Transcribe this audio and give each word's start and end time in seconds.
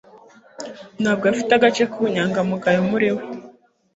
Ntabwo 1.01 1.25
afite 1.31 1.51
agace 1.57 1.83
k'ubunyangamugayo 1.91 2.81
muri 2.89 3.09
we. 3.15 3.23